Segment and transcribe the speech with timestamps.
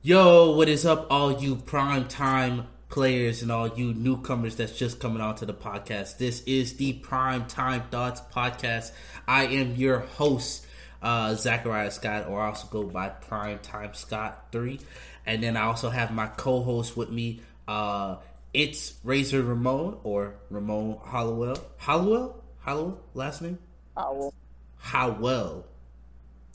[0.00, 5.00] Yo, what is up, all you prime time players and all you newcomers that's just
[5.00, 6.18] coming onto the podcast?
[6.18, 8.92] This is the Prime Time Thoughts podcast.
[9.26, 10.64] I am your host,
[11.02, 14.78] uh, Zachariah Scott, or I also go by Prime Time Scott Three,
[15.26, 17.40] and then I also have my co-host with me.
[17.66, 18.18] Uh,
[18.54, 21.58] it's Razor Ramon or Ramon Hollowell.
[21.76, 23.58] Hollowell, Hollowell, last name.
[23.96, 24.32] Howell.
[24.76, 25.66] Howell.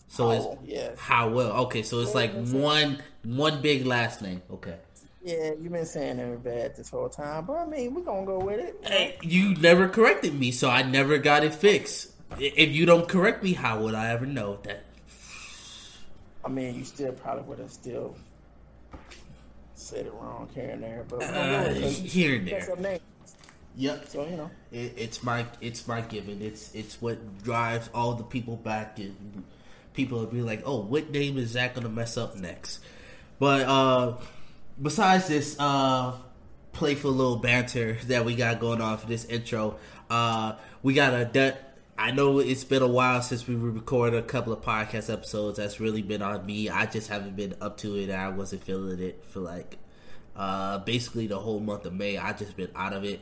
[0.08, 0.98] So Howell, it's yes.
[0.98, 1.52] Howell.
[1.66, 4.42] Okay, so it's like one one big last name.
[4.52, 4.76] Okay.
[5.24, 8.40] Yeah, you've been saying it bad this whole time, but I mean, we're gonna go
[8.40, 8.76] with it.
[8.84, 12.12] Hey, you never corrected me, so I never got it fixed.
[12.38, 14.84] If you don't correct me, how would I ever know that?
[16.44, 18.16] I mean, you still probably would have still
[19.76, 23.00] said it wrong here and there, but Uh, here and there.
[23.76, 24.08] Yep.
[24.08, 26.42] So you know, It, it's my it's my given.
[26.42, 29.00] It's it's what drives all the people back.
[29.00, 29.44] And
[29.94, 32.80] people will be like, "Oh, what name is Zach gonna mess up next?"
[33.40, 34.18] But uh
[34.82, 36.14] besides this uh
[36.72, 39.78] playful little banter that we got going on for this intro,
[40.10, 41.70] uh we got a that.
[41.96, 45.58] I know it's been a while since we recorded a couple of podcast episodes.
[45.58, 46.68] That's really been on me.
[46.68, 48.10] I just haven't been up to it.
[48.10, 49.78] I wasn't feeling it for like
[50.36, 52.18] uh basically the whole month of May.
[52.18, 53.20] I just been out of it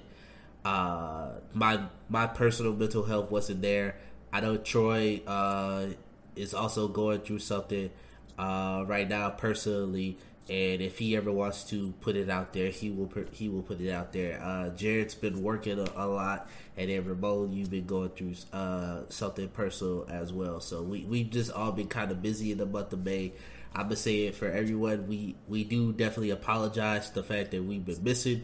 [0.63, 3.95] uh my my personal mental health wasn't there
[4.31, 5.87] i know troy uh
[6.35, 7.89] is also going through something
[8.37, 10.17] uh right now personally
[10.49, 13.61] and if he ever wants to put it out there he will put he will
[13.61, 14.41] put it out there.
[14.41, 19.01] Uh jared's been working a, a lot and then ramon you've been going through uh
[19.09, 20.59] something personal as well.
[20.59, 23.33] So we we've just all been kind of busy in the month of may.
[23.73, 27.85] I'm gonna say it for everyone we we do definitely apologize the fact that we've
[27.85, 28.43] been missing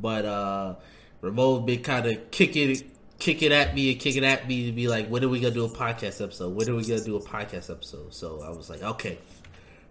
[0.00, 0.74] but uh
[1.22, 2.82] Ramon been kind of kicking
[3.18, 5.64] kicking at me and kicking at me to be like, when are we gonna do
[5.64, 6.54] a podcast episode?
[6.54, 8.12] When are we gonna do a podcast episode?
[8.12, 9.18] So I was like, okay,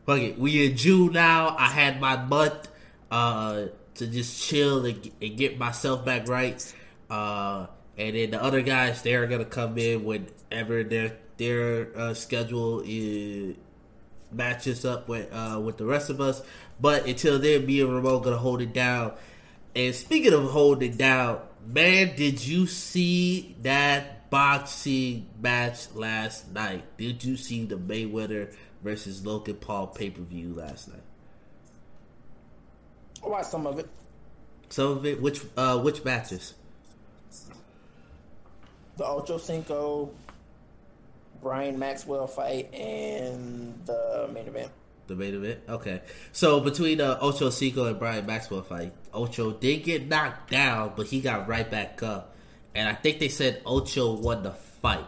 [0.06, 0.38] fuck it.
[0.38, 1.56] We in June now.
[1.58, 2.68] I had my month
[3.12, 6.74] uh, to just chill and, and get myself back right.
[7.10, 7.68] Uh,
[7.98, 13.56] and then the other guys, they're gonna come in whenever their their uh, schedule is
[14.32, 16.42] matches up with uh, with the rest of us.
[16.80, 19.14] But until then, me and Ramon gonna hold it down.
[19.76, 26.84] And speaking of holding it down, man, did you see that boxing match last night?
[26.98, 28.54] Did you see the Mayweather
[28.84, 31.04] versus Logan Paul pay per view last night?
[33.24, 33.90] I watched some of it.
[34.70, 36.54] Some of it, which uh, which matches?
[38.98, 40.12] The Ocho Cinco,
[41.42, 44.72] Brian Maxwell fight, and the main event.
[45.08, 45.60] The main event.
[45.70, 46.02] Okay,
[46.32, 51.06] so between uh, Ocho Cinco and Brian Maxwell fight, Ocho did get knocked down, but
[51.08, 52.36] he got right back up,
[52.74, 55.06] and I think they said Ocho won the fight.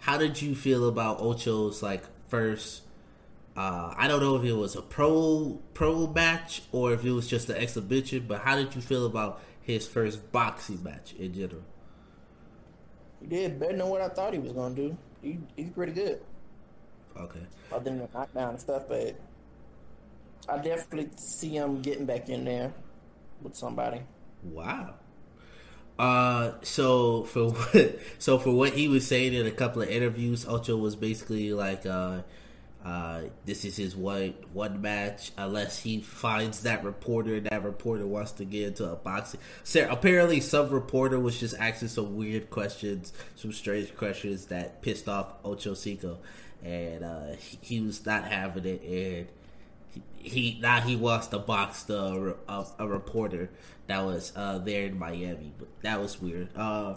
[0.00, 2.82] How did you feel about Ocho's like first?
[3.56, 7.26] Uh, I don't know if it was a pro pro match or if it was
[7.26, 11.62] just an exhibition, but how did you feel about his first boxing match in general?
[13.20, 14.96] He did better than what I thought he was gonna do.
[15.22, 16.20] He, he's pretty good,
[17.18, 17.40] Okay.
[17.72, 18.84] other than the knockdown and stuff.
[18.88, 19.16] But
[20.48, 22.72] I definitely see him getting back in there
[23.42, 24.00] with somebody.
[24.42, 24.94] Wow.
[25.98, 30.46] Uh, so for what, so for what he was saying in a couple of interviews,
[30.46, 32.22] Ocho was basically like, uh,
[32.84, 38.06] uh, this is his one one match unless he finds that reporter and that reporter
[38.06, 39.40] wants to get into a boxing.
[39.64, 45.08] So apparently, some reporter was just asking some weird questions, some strange questions that pissed
[45.08, 46.18] off Ocho Cinco,
[46.64, 49.28] and uh, he, he was not having it, and
[50.16, 53.50] he, now he wants to box the a, a reporter
[53.86, 56.48] that was uh, there in Miami, but that was weird.
[56.56, 56.94] Uh,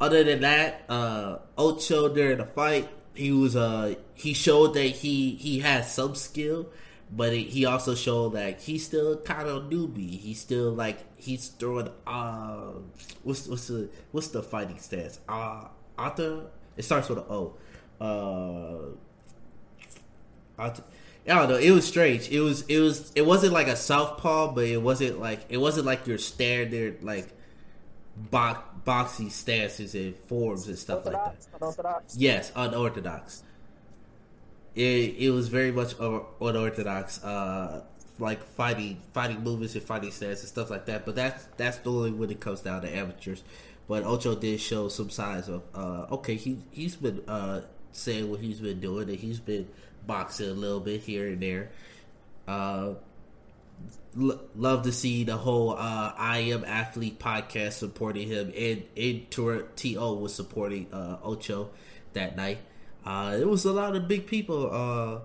[0.00, 5.32] other than that, uh, Ocho during the fight, he was uh he showed that he
[5.32, 6.68] he has some skill,
[7.10, 10.18] but it, he also showed that he's still kind of newbie.
[10.18, 12.72] He's still like he's throwing uh
[13.22, 15.20] what's what's the what's the fighting stance?
[15.28, 15.64] Uh,
[15.98, 16.46] Ata.
[16.76, 17.54] It starts with an O.
[18.00, 18.96] Uh.
[21.28, 21.56] I don't know.
[21.56, 22.28] It was strange.
[22.30, 25.86] It was it was it wasn't like a southpaw, but it wasn't like it wasn't
[25.86, 27.28] like your standard like
[28.16, 31.46] box boxy stances and forms and stuff like that.
[31.54, 32.16] Unorthodox.
[32.16, 33.42] Yes, unorthodox.
[34.74, 37.82] It it was very much unorthodox, uh,
[38.18, 41.04] like fighting fighting movements and fighting stances and stuff like that.
[41.04, 43.42] But that's that's the only when it comes down to amateurs.
[43.88, 46.36] But Ocho did show some signs of uh, okay.
[46.36, 47.62] He he's been uh,
[47.92, 49.68] saying what he's been doing, and he's been
[50.10, 51.70] boxing a little bit here and there.
[52.48, 52.94] Uh,
[54.20, 59.30] l- love to see the whole uh, I Am Athlete podcast supporting him, and and
[59.30, 61.70] Tour To was supporting uh, Ocho
[62.14, 62.58] that night.
[63.06, 65.20] Uh, it was a lot of big people uh,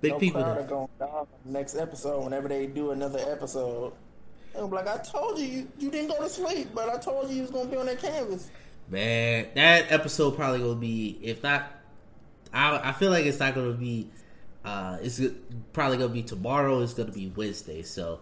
[0.00, 0.42] big no people.
[0.42, 2.22] that- are going down next episode.
[2.22, 3.92] Whenever they do another episode,
[4.54, 7.36] be like, "I told you, you, you didn't go to sleep, but I told you
[7.36, 8.48] you was gonna be on that canvas."
[8.88, 11.72] Man, that episode probably gonna be if not.
[12.52, 14.10] I I feel like it's not gonna be.
[14.64, 15.20] Uh, it's
[15.72, 16.80] probably gonna be tomorrow.
[16.80, 17.82] It's gonna be Wednesday.
[17.82, 18.20] So,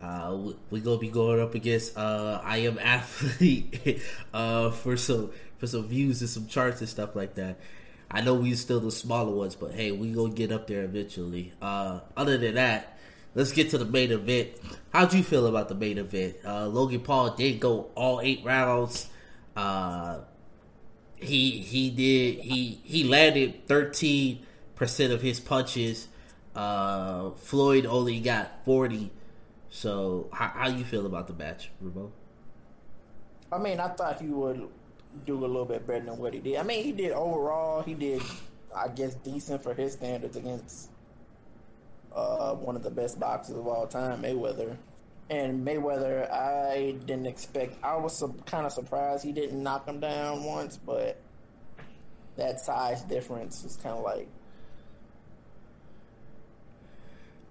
[0.00, 4.02] uh, we, we gonna be going up against uh, I am athlete
[4.34, 7.58] uh for some for some views and some charts and stuff like that.
[8.10, 11.52] I know we still the smaller ones, but hey, we gonna get up there eventually.
[11.60, 12.98] Uh, other than that,
[13.34, 14.50] let's get to the main event.
[14.92, 16.36] How'd you feel about the main event?
[16.44, 19.08] Uh, Logan Paul did go all eight rounds.
[21.20, 26.08] He he did he he landed thirteen percent of his punches.
[26.54, 29.10] Uh, Floyd only got forty.
[29.70, 32.12] So how how you feel about the match, Ramon?
[33.50, 34.68] I mean, I thought he would
[35.24, 36.56] do a little bit better than what he did.
[36.56, 37.82] I mean, he did overall.
[37.82, 38.22] He did,
[38.74, 40.90] I guess, decent for his standards against
[42.14, 44.76] uh, one of the best boxers of all time, Mayweather.
[45.30, 47.76] And Mayweather, I didn't expect.
[47.84, 51.18] I was su- kind of surprised he didn't knock him down once, but
[52.36, 54.28] that size difference was kind of like.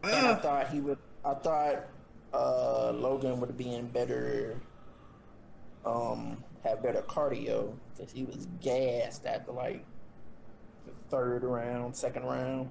[0.04, 0.98] And I Uh, thought he would.
[1.26, 1.86] I thought
[2.34, 4.60] uh, Logan would be in better,
[5.86, 9.84] um, have better cardio because he was gassed after like
[10.86, 12.70] the third round, second round.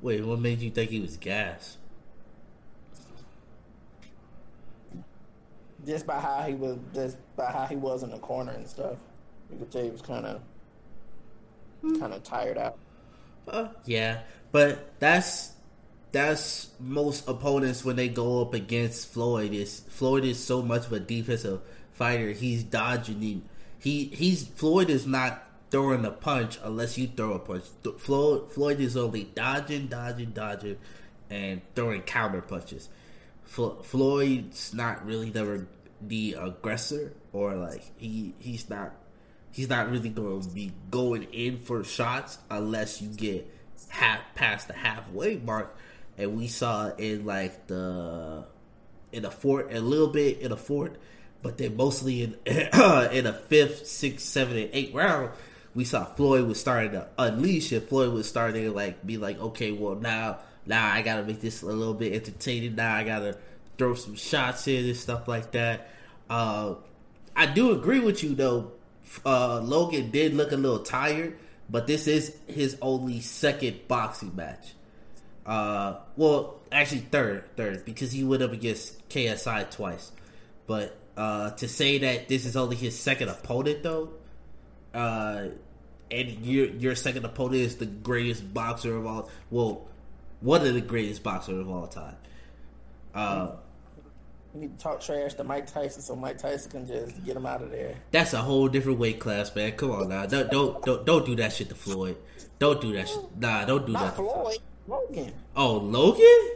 [0.00, 1.76] wait, what made you think he was gas?
[5.86, 8.98] Just by how he was, just by how he was in the corner and stuff,
[9.50, 10.40] you could tell he was kind of,
[11.98, 12.78] kind of tired out.
[13.48, 14.20] Uh, yeah,
[14.52, 15.52] but that's
[16.12, 19.52] that's most opponents when they go up against Floyd.
[19.52, 21.60] Is Floyd is so much of a defensive
[21.92, 22.30] fighter.
[22.32, 23.20] He's dodging.
[23.20, 23.42] He,
[23.78, 27.64] he he's Floyd is not throwing a punch unless you throw a punch.
[27.82, 30.76] Th- Floyd Floyd is only dodging, dodging, dodging,
[31.30, 32.88] and throwing counter punches.
[33.52, 35.66] Flo- Floyd's not really the
[36.00, 38.94] the aggressor or like he he's not
[39.50, 43.46] he's not really going to be going in for shots unless you get
[43.90, 45.76] half past the halfway mark.
[46.16, 48.46] And we saw in like the
[49.12, 50.96] in a fourth, a little bit in a fourth,
[51.42, 55.28] but then mostly in in a fifth, sixth, seventh, and eighth round,
[55.74, 59.38] we saw Floyd was starting to unleash, and Floyd was starting to like be like,
[59.38, 62.76] okay, well now now I gotta make this a little bit entertaining.
[62.76, 63.38] Now I gotta
[63.78, 65.88] throw some shots in and stuff like that.
[66.28, 66.74] Uh,
[67.34, 68.72] I do agree with you though.
[69.24, 71.36] Uh, Logan did look a little tired,
[71.68, 74.74] but this is his only second boxing match.
[75.44, 80.12] Uh, well, actually third, third because he went up against KSI twice.
[80.66, 84.10] But uh, to say that this is only his second opponent though,
[84.94, 85.46] uh,
[86.10, 89.88] and your your second opponent is the greatest boxer of all, well,
[90.42, 92.16] one of the greatest boxers of all time.
[93.14, 93.52] Uh,
[94.54, 97.62] You to talk trash to Mike Tyson so Mike Tyson can just get him out
[97.62, 97.94] of there.
[98.10, 99.72] That's a whole different weight class, man.
[99.72, 102.16] Come on now, don't don't don't, don't do that shit to Floyd.
[102.58, 103.08] Don't do that.
[103.08, 103.36] Shit.
[103.38, 104.10] Nah, don't do Not that.
[104.10, 105.32] to- Floyd, Logan.
[105.56, 106.48] Oh, Logan?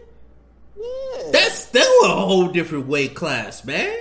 [0.79, 3.97] Yeah, That's still a whole different weight class, man.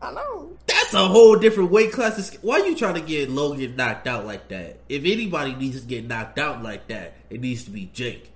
[0.00, 0.52] I know.
[0.66, 2.36] That's a whole different weight class.
[2.42, 4.78] Why are you trying to get Logan knocked out like that?
[4.88, 8.30] If anybody needs to get knocked out like that, it needs to be Jake.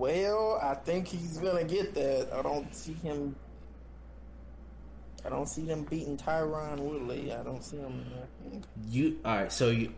[0.00, 2.32] Well, I think he's gonna get that.
[2.32, 3.36] I don't see him.
[5.26, 7.34] I don't see them beating Tyron Woodley.
[7.34, 8.06] I don't see him.
[8.88, 9.52] You all right?
[9.52, 9.92] So you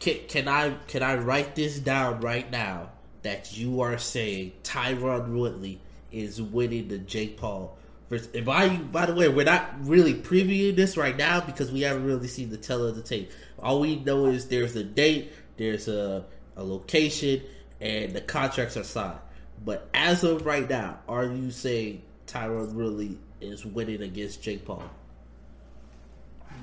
[0.00, 2.90] can, can I can I write this down right now
[3.22, 7.78] that you are saying Tyron Woodley is winning the Jake Paul?
[8.10, 11.82] Versus, and by by the way, we're not really previewing this right now because we
[11.82, 13.30] haven't really seen the tell of the tape.
[13.60, 16.24] All we know is there's a date, there's a
[16.56, 17.42] a location,
[17.80, 19.20] and the contracts are signed.
[19.64, 24.84] But as of right now, are you saying Tyron really is winning against Jake Paul?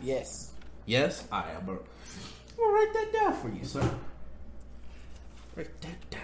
[0.02, 0.52] Yes.
[0.86, 1.58] Yes, I am.
[1.62, 1.80] I'm gonna
[2.58, 3.90] write that down for you, sir.
[5.56, 6.22] Write that down.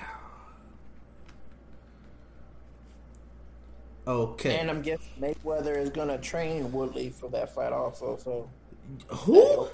[4.07, 4.57] Okay.
[4.57, 8.17] And I'm guessing Mayweather is gonna train Woodley for that fight also.
[8.17, 8.49] So
[9.07, 9.67] Who?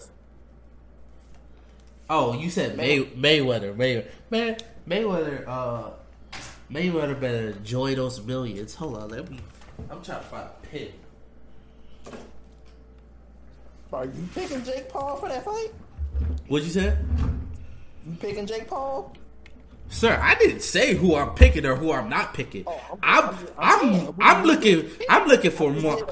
[2.10, 3.74] Oh, you said May- Mayweather.
[3.76, 4.08] Mayweather.
[4.30, 5.48] Man, Mayweather.
[5.48, 5.90] Uh,
[6.72, 8.76] Mayweather better enjoy those millions.
[8.76, 9.40] Hold on, let me.
[9.90, 10.90] I'm trying to find a pin.
[13.94, 15.72] are you picking Jake Paul for that fight?
[16.48, 16.98] What'd you say?
[18.06, 19.16] You picking Jake Paul?
[19.90, 22.64] Sir, I didn't say who I'm picking or who I'm not picking.
[22.68, 26.08] Oh, I'm I'm- I'm I'm looking I'm looking for more.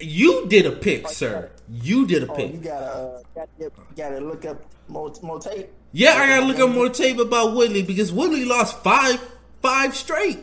[0.00, 1.50] You did a pick, sir.
[1.70, 5.68] You did a Oh, you gotta uh, gotta, gotta look up more, more tape.
[5.92, 9.20] Yeah, I gotta look up more tape about Woodley because Woodley lost five
[9.62, 10.40] five straight.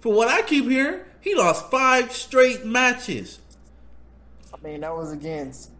[0.00, 3.40] For what I keep hearing, he lost five straight matches.
[4.52, 5.70] I mean, that was against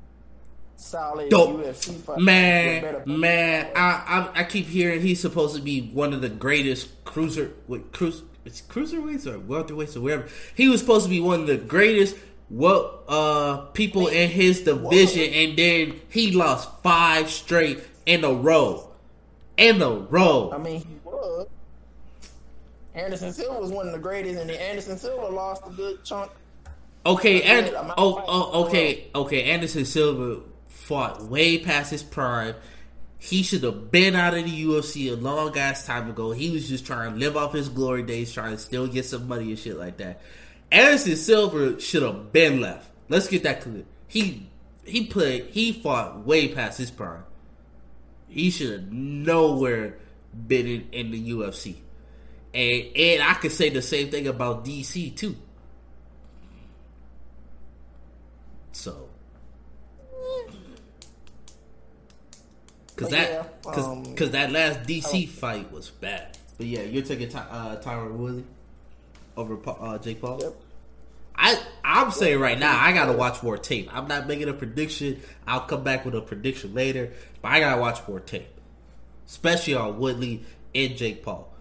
[0.77, 1.61] solid Dope.
[1.61, 2.23] UFC fighters.
[2.23, 7.05] Man, man, I, I I keep hearing he's supposed to be one of the greatest
[7.05, 10.29] cruiser with cruise it's cruiserweights or welterweights or whatever.
[10.55, 12.17] He was supposed to be one of the greatest
[12.49, 18.91] what uh people in his division, and then he lost five straight in a row,
[19.57, 20.51] in a row.
[20.53, 20.98] I mean.
[22.99, 26.31] Anderson Silva was one of the greatest, and then Anderson Silva lost a good chunk.
[27.07, 29.45] Okay, and oh, oh okay, okay.
[29.45, 32.55] Anderson Silva fought way past his prime.
[33.21, 36.33] He should have been out of the UFC a long ass time ago.
[36.33, 39.27] He was just trying to live off his glory days, trying to still get some
[39.27, 40.21] money and shit like that.
[40.71, 42.91] Anderson Silva should have been left.
[43.09, 43.85] Let's get that clear.
[44.09, 44.49] He
[44.85, 45.47] he played.
[45.47, 47.25] He fought way past his prime.
[48.29, 49.99] He should have nowhere
[50.47, 51.77] been in, in the UFC.
[52.55, 55.37] And and I could say the same thing about DC too.
[58.73, 59.09] So,
[62.95, 66.39] because that yeah, because um, that last DC fight was bad.
[66.57, 68.45] But yeah, you're taking Ty, uh, Tyron Woodley
[69.37, 70.41] over uh, Jake Paul.
[70.43, 70.55] Yep.
[71.35, 73.89] I I'm saying right now I gotta watch more tape.
[73.95, 75.21] I'm not making a prediction.
[75.47, 78.49] I'll come back with a prediction later, but I gotta watch more tape,
[79.27, 81.53] especially on Woodley and Jake Paul.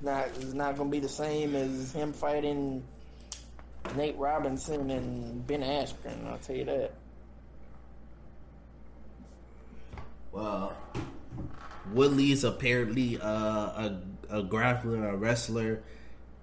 [0.00, 0.26] Not.
[0.36, 2.84] It's not to be the same as him fighting
[3.96, 6.26] Nate Robinson and Ben Askren.
[6.26, 6.92] I'll tell you that.
[10.30, 10.76] Well,
[11.92, 14.00] Woodley is apparently uh, a
[14.30, 15.82] a grappler, a wrestler,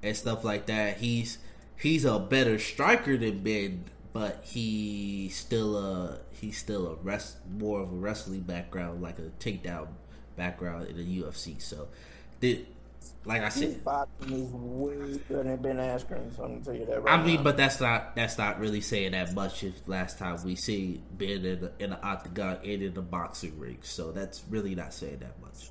[0.04, 0.98] and stuff like that.
[0.98, 1.38] He's
[1.78, 7.82] he's a better striker than Ben, but he still a he's still a rest more
[7.82, 9.88] of a wrestling background, like a takedown
[10.36, 11.62] background in the UFC.
[11.62, 11.88] So,
[12.40, 12.66] did
[13.25, 16.36] like I said, boxing is way better than Ben Askren.
[16.36, 17.44] So I'm to tell you that I mean, now.
[17.44, 19.64] but that's not that's not really saying that much.
[19.64, 23.58] If last time we see Ben in the, in the octagon and in the boxing
[23.60, 25.70] ring, so that's really not saying that much.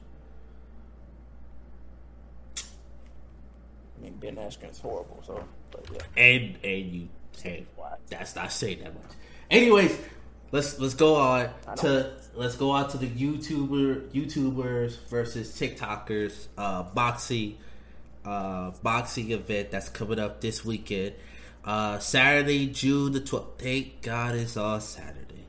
[3.96, 5.22] I mean, Ben Askren's horrible.
[5.24, 6.22] So, but yeah.
[6.22, 7.08] and and you
[7.42, 7.66] hey,
[8.08, 9.12] that's not saying that much.
[9.50, 9.98] Anyways,
[10.54, 16.84] let's let's go on to let's go on to the YouTuber YouTubers versus TikTokers uh
[16.84, 17.58] boxing
[18.24, 21.14] uh boxing event that's coming up this weekend.
[21.64, 23.60] Uh Saturday, June the twelfth.
[23.60, 25.44] Thank God it's on Saturday.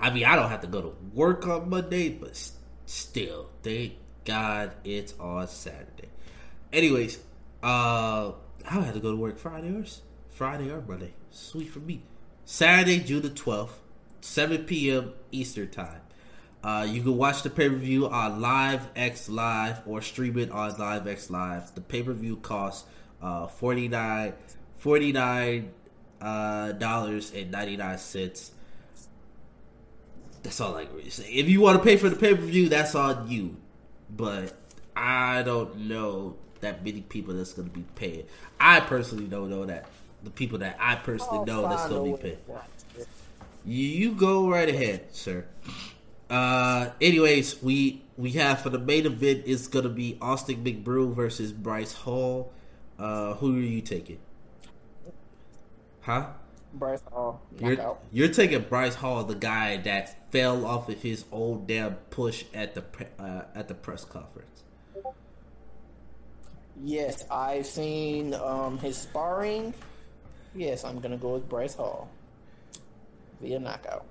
[0.00, 2.36] I mean, I don't have to go to work on Monday, but
[2.84, 3.92] still, thank
[4.24, 6.08] God it's on Saturday.
[6.72, 7.18] Anyways,
[7.62, 8.32] uh,
[8.68, 9.84] I don't have to go to work Friday or
[10.30, 11.14] Friday or Monday.
[11.30, 12.02] Sweet for me.
[12.44, 13.78] Saturday, June the twelfth,
[14.26, 15.12] seven p.m.
[15.32, 16.00] Eastern time.
[16.62, 20.50] Uh, you can watch the pay per view on Live X Live or stream it
[20.50, 21.74] on Live X Live.
[21.74, 22.88] The pay per view costs
[23.22, 24.32] uh, 49
[24.78, 25.70] 49
[26.20, 28.52] uh, dollars and ninety nine cents.
[30.42, 31.30] That's all I can really say.
[31.30, 33.56] If you want to pay for the pay per view, that's on you.
[34.10, 34.56] But
[34.96, 38.24] I don't know that many people that's going to be paying.
[38.58, 39.86] I personally don't know that
[40.22, 42.38] the people that I personally I'll know that's going to be paying.
[43.66, 43.96] To watch it.
[43.96, 45.44] You, you go right ahead, sir.
[46.28, 51.52] Uh, anyways, we we have for the main event is gonna be Austin McBroom versus
[51.52, 52.52] Bryce Hall.
[52.98, 54.18] Uh, who are you taking?
[56.00, 56.28] Huh?
[56.74, 61.66] Bryce Hall You're you're taking Bryce Hall, the guy that fell off of his old
[61.66, 62.84] damn push at the
[63.18, 64.64] uh, at the press conference.
[66.82, 69.74] Yes, I've seen um, his sparring.
[70.54, 72.10] Yes, I'm gonna go with Bryce Hall
[73.40, 74.06] via knockout.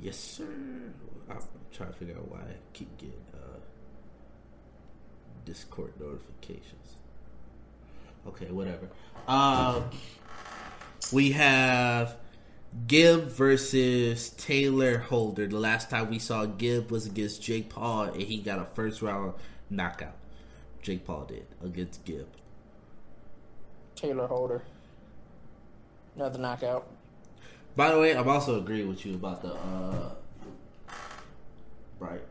[0.00, 0.44] Yes, sir.
[1.30, 1.38] I'm
[1.72, 3.58] trying to figure out why I keep getting uh,
[5.44, 6.96] Discord notifications.
[8.26, 8.88] Okay, whatever.
[9.28, 9.84] Um,
[11.12, 12.16] we have
[12.86, 15.46] Gib versus Tayler Holder.
[15.46, 19.02] The last time we saw Gib was against Jake Paul, and he got a first
[19.02, 19.34] round
[19.70, 20.16] knockout.
[20.82, 22.28] Jake Paul did against Gib.
[23.96, 24.62] Tayler Holder,
[26.14, 26.86] another knockout.
[27.76, 30.10] By the way, I'm also agreeing with you about the uh
[32.00, 32.22] right.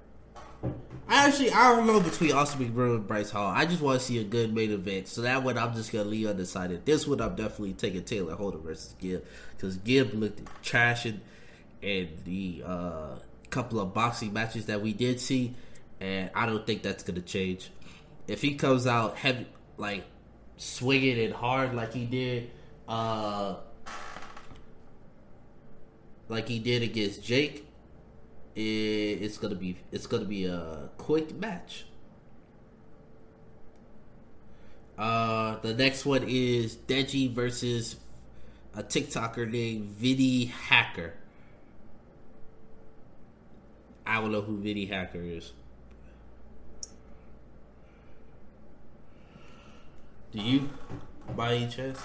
[1.08, 3.48] I actually I don't know between Austin McBroom and Bryce Hall.
[3.48, 5.08] I just want to see a good main event.
[5.08, 6.86] So that one I'm just gonna leave undecided.
[6.86, 9.24] This one I'm definitely taking Tayler Holder versus Gib
[9.56, 11.20] because Gib looked trashing
[11.84, 13.16] in the uh,
[13.52, 15.54] couple of boxing matches that we did see,
[16.00, 17.70] and I don't think that's gonna change.
[18.28, 19.46] If he comes out heavy,
[19.78, 20.06] like
[20.58, 22.50] swinging it hard like he did,
[22.88, 23.58] uh,
[26.30, 27.68] like he did against Jake,
[28.56, 31.86] it, it's gonna be it's gonna be a quick match.
[34.98, 37.98] Uh, the next one is Deji versus
[38.76, 41.14] a TikToker named Vinny Hacker.
[44.06, 45.52] I don't know who Vinny Hacker is.
[50.32, 50.70] Do you,
[51.36, 52.00] by any chance?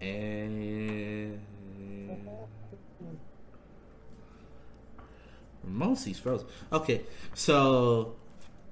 [0.00, 1.40] And
[5.62, 6.46] Mostly's frozen.
[6.72, 7.02] Okay,
[7.34, 8.16] so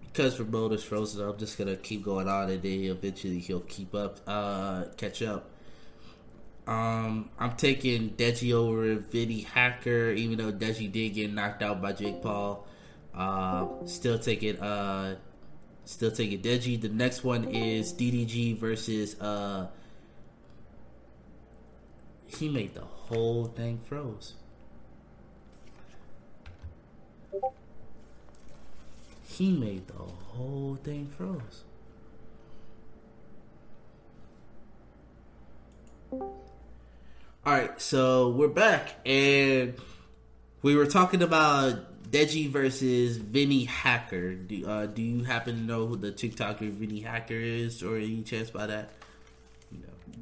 [0.02, 3.94] because Ramon is frozen, I'm just gonna keep going on, and then eventually he'll keep
[3.94, 5.50] up, uh, catch up.
[6.66, 11.92] Um, I'm taking Deji over Vinny Hacker, even though Deji did get knocked out by
[11.92, 12.66] Jake Paul.
[13.14, 15.16] Uh, still taking uh,
[15.84, 16.80] still taking Deji.
[16.80, 19.68] The next one is DDG versus uh.
[22.28, 24.34] He made the whole thing froze.
[29.26, 31.64] He made the whole thing froze.
[37.46, 39.74] Alright, so we're back and
[40.62, 44.34] we were talking about Deji versus Vinny Hacker.
[44.34, 48.22] Do, uh, do you happen to know who the TikToker Vinny Hacker is or any
[48.22, 48.90] chance by that?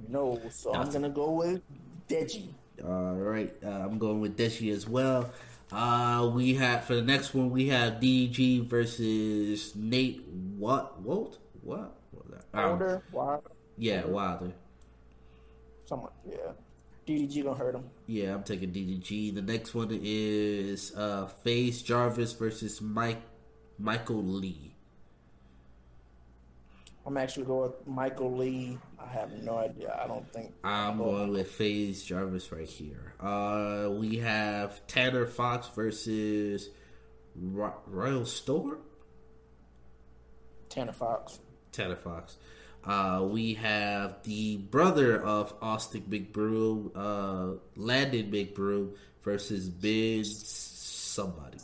[0.08, 1.62] No, no so I'm gonna go with
[2.08, 2.48] Deji.
[2.84, 5.30] All right, uh, I'm going with Deji as well.
[5.72, 10.22] Uh, we have for the next one we have DG versus Nate.
[10.56, 11.00] What?
[11.00, 11.38] What?
[11.62, 11.96] What?
[12.54, 13.02] Um, Wilder.
[13.12, 13.50] Wilder.
[13.76, 14.52] Yeah, Wilder.
[15.84, 16.12] Someone.
[16.28, 16.52] Yeah.
[17.06, 17.84] DDG gonna hurt him.
[18.06, 19.34] Yeah, I'm taking DDG.
[19.34, 23.22] The next one is uh FaZe Jarvis versus Mike
[23.78, 24.52] Michael Le.
[27.04, 28.78] I'm actually going with Michael Le.
[29.06, 29.98] I have no idea.
[30.02, 30.52] I don't think.
[30.64, 33.14] I'm going with FaZe Jarvis right here.
[33.20, 36.70] Uh, we have Tanner Fox versus
[37.35, 38.83] Ro- Ryland Storms.
[40.68, 41.38] Tanner Fox.
[41.72, 42.37] Tanner Fox.
[42.85, 51.59] Uh, we have the brother of Austin McBroom, uh, Landon McBroom versus Big somebody.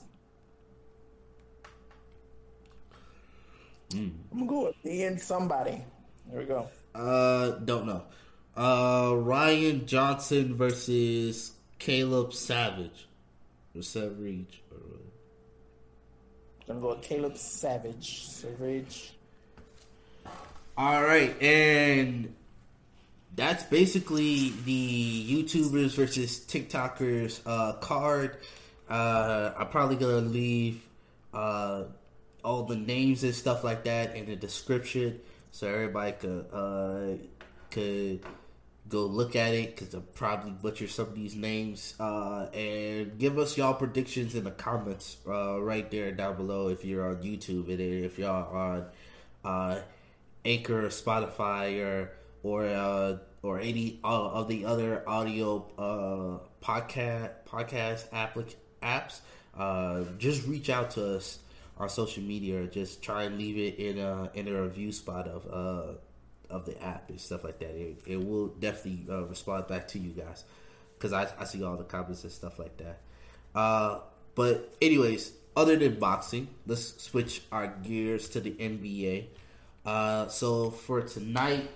[3.90, 4.12] Mm.
[4.33, 5.85] I'm gonna go with Ian somebody.
[6.31, 6.69] There we go.
[6.95, 8.03] Uh, don't know.
[8.57, 13.07] Uh, Ryan Johnson versus Caleb Savage
[13.75, 14.63] or Savage.
[14.71, 14.99] Or...
[16.67, 18.27] Gonna go with Caleb Savage.
[18.29, 19.15] Savage.
[20.77, 22.35] All right, and
[23.37, 28.39] that's basically the YouTubers versus TikTokers uh, card.
[28.89, 30.83] Uh, I'm probably gonna leave
[31.33, 31.85] uh,
[32.45, 35.21] all the names and stuff like that in the description
[35.53, 37.17] so everybody could uh,
[37.71, 38.21] could
[38.88, 43.38] go look at it because I'll probably butcher some of these names uh, and give
[43.38, 47.69] us y'all predictions in the comments uh, right there down below if you're on YouTube
[47.69, 48.87] and if y'all on
[49.45, 49.81] uh,
[50.45, 52.11] Anchor or Spotify or
[52.43, 59.21] or uh, or any uh, of the other audio uh, podcast podcast applic- apps.
[59.57, 61.38] Uh, just reach out to us
[61.79, 65.27] our social media or just try and leave it in a in a review spot
[65.27, 65.99] of uh
[66.53, 67.71] of the app and stuff like that.
[67.71, 70.45] It, it will definitely uh, respond back to you guys
[70.97, 73.01] because I, I see all the comments and stuff like that.
[73.55, 74.01] Uh,
[74.35, 79.27] but anyways, other than boxing, let's switch our gears to the NBA.
[79.85, 81.71] Uh, so for tonight,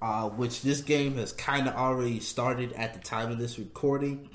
[0.00, 4.28] uh, which this game has kind of already started at the time of this recording,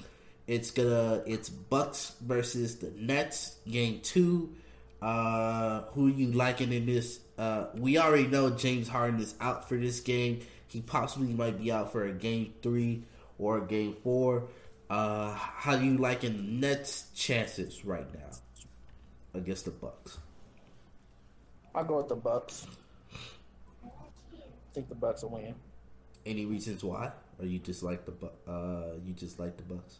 [0.48, 4.56] it's gonna it's Bucks versus the Nets, game two.
[5.02, 7.20] Uh, who you liking in this?
[7.38, 10.42] Uh, we already know James Harden is out for this game.
[10.68, 13.04] He possibly might be out for a game three
[13.40, 14.44] or a game four.
[14.90, 18.30] Uh, how do you liking the Nets' chances right now
[19.34, 20.18] against the Bucks?
[21.74, 22.68] I'll go with the Bucks.
[23.84, 25.56] I think the Bucks will win.
[26.26, 27.12] Any reasons why?
[27.40, 28.14] Or you just like the
[28.48, 30.00] uh, you just like the Bucks?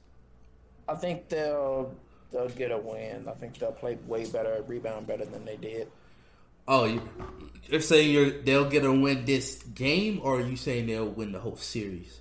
[0.88, 1.96] I think they'll
[2.32, 3.28] they'll get a win.
[3.28, 5.88] I think they'll play way better, rebound better than they did.
[6.68, 7.02] Oh, you,
[7.74, 11.32] are saying you're, they'll get a win this game, or are you saying they'll win
[11.32, 12.20] the whole series?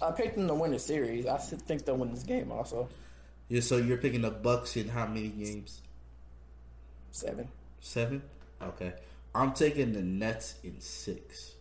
[0.00, 1.26] I picked them to win the series.
[1.26, 2.88] I think they'll win this game also.
[3.48, 5.80] Yeah, so you're picking the Bucks in how many games?
[7.10, 7.48] Seven.
[7.80, 8.22] Seven?
[8.62, 8.92] Okay.
[9.34, 11.54] I'm taking the Nets in six.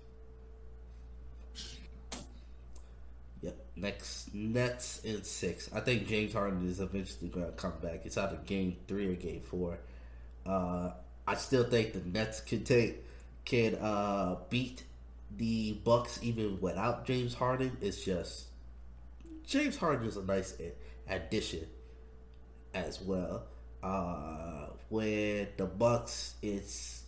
[3.80, 5.70] Next Nets in six.
[5.74, 8.02] I think James Harden is eventually going to come back.
[8.06, 9.78] It's either game three or game four.
[10.46, 10.92] Uh,
[11.28, 13.04] I still think the Nets can take
[13.46, 14.84] can uh, beat
[15.38, 18.48] the Bucks even without James Harden It's just
[19.46, 20.56] James Harden is a nice
[21.08, 21.68] addition
[22.74, 23.44] as well.
[23.84, 27.04] Uh, with the Bucks, it's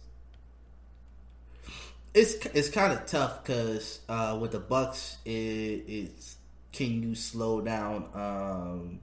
[2.14, 5.32] it's it's kind of tough because uh, with the Bucks, it,
[5.88, 6.38] it's
[6.72, 8.10] can you slow down?
[8.14, 9.00] Um,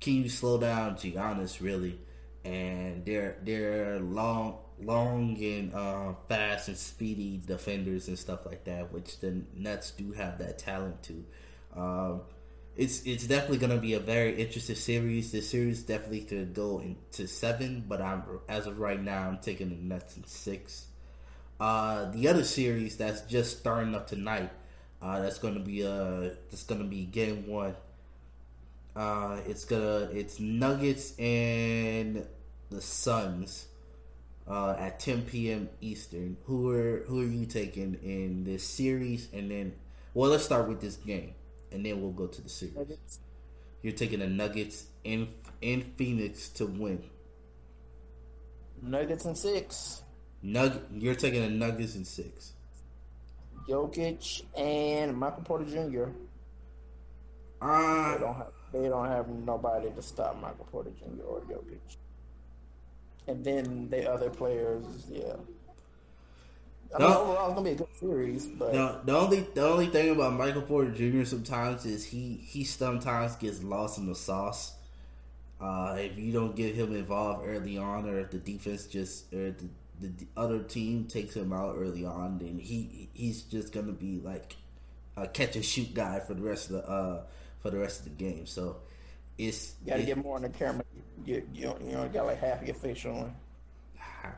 [0.00, 1.98] can you slow down Giannis really?
[2.44, 8.92] And they're they're long long and uh, fast and speedy defenders and stuff like that,
[8.92, 11.24] which the Nets do have that talent to.
[11.76, 12.20] Um,
[12.76, 15.30] it's it's definitely to be a very interesting series.
[15.30, 19.68] This series definitely could go into seven, but I'm as of right now, I'm taking
[19.68, 20.86] the Nets in six.
[21.60, 24.50] Uh, the other series that's just starting up tonight,
[25.04, 27.76] uh, that's going to be uh that's going to be game one.
[28.96, 32.24] Uh, it's gonna it's Nuggets and
[32.70, 33.66] the Suns
[34.48, 35.68] uh, at 10 p.m.
[35.82, 36.38] Eastern.
[36.46, 39.28] Who are who are you taking in this series?
[39.32, 39.74] And then,
[40.14, 41.34] well, let's start with this game,
[41.70, 42.74] and then we'll go to the series.
[42.74, 43.20] Nuggets.
[43.82, 45.28] You're taking the Nuggets in
[45.60, 47.04] in Phoenix to win.
[48.80, 50.02] Nuggets in six.
[50.42, 52.53] Nug, you're taking the Nuggets in six.
[53.68, 56.04] Jokic and Michael Porter Jr.
[57.60, 61.22] Uh, they don't have they don't have nobody to stop Michael Porter Jr.
[61.22, 61.96] or Jokic
[63.26, 65.34] and then the other players, yeah.
[66.94, 68.46] I mean, overall, it's gonna be a good series.
[68.46, 71.24] But the, the only the only thing about Michael Porter Jr.
[71.24, 74.74] sometimes is he he sometimes gets lost in the sauce.
[75.60, 79.50] Uh, if you don't get him involved early on, or if the defense just or
[79.50, 79.68] the,
[80.00, 84.20] the, the other team takes him out early on, then he he's just gonna be
[84.22, 84.56] like
[85.16, 87.22] a catch and shoot guy for the rest of the uh
[87.60, 88.46] for the rest of the game.
[88.46, 88.76] So
[89.38, 90.84] it's you gotta it, get more on the camera.
[91.24, 93.34] You you, you only got like half your face showing.
[93.96, 94.32] How?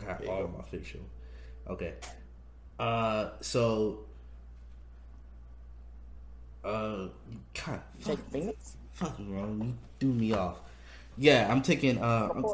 [0.00, 1.10] I got all of my face showing.
[1.68, 1.94] Okay.
[2.78, 4.00] Uh, so.
[6.64, 7.08] Uh,
[7.54, 8.76] God, take Phoenix.
[8.92, 9.60] Fucking wrong.
[9.62, 10.60] You threw me off.
[11.16, 11.98] Yeah, I'm taking.
[11.98, 12.48] Uh, I'm t-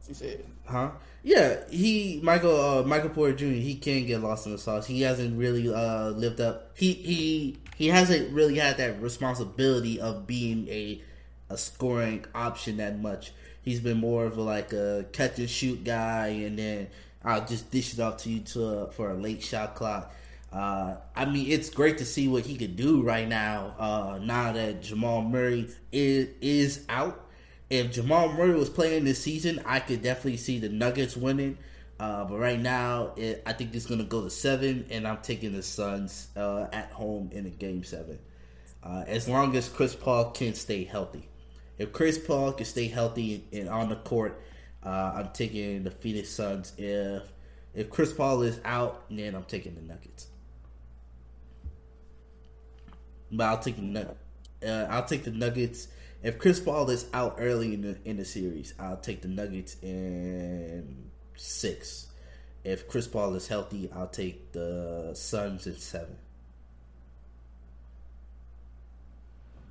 [0.00, 0.44] said.
[0.66, 0.90] Huh?
[1.22, 3.46] Yeah, he Michael uh, Michael Porter Jr.
[3.46, 4.86] He can get lost in the sauce.
[4.86, 6.70] He hasn't really uh, lived up.
[6.74, 11.02] He he he hasn't really had that responsibility of being a
[11.50, 13.32] a scoring option that much.
[13.62, 16.88] He's been more of a, like a catch and shoot guy, and then
[17.24, 20.14] I'll just dish it off to you to for a late shot clock.
[20.52, 23.74] Uh, I mean, it's great to see what he could do right now.
[23.78, 27.25] Uh, now that Jamal Murray is is out,
[27.70, 31.58] if Jamal Murray was playing this season, I could definitely see the Nuggets winning.
[31.98, 35.18] Uh, but right now, it, I think it's going to go to seven, and I'm
[35.22, 38.18] taking the Suns uh, at home in a game seven.
[38.82, 41.28] Uh, as long as Chris Paul can stay healthy.
[41.78, 44.40] If Chris Paul can stay healthy and on the court,
[44.84, 46.72] uh, I'm taking the Phoenix Suns.
[46.78, 47.22] If
[47.74, 50.28] if Chris Paul is out, then I'm taking the Nuggets.
[53.30, 54.14] But I'll take the
[54.64, 55.88] uh, I'll take the Nuggets.
[56.26, 59.76] If Chris Paul is out early in the in the series, I'll take the Nuggets
[59.80, 62.08] in six.
[62.64, 66.16] If Chris Paul is healthy, I'll take the Suns in seven.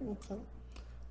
[0.01, 0.35] Okay.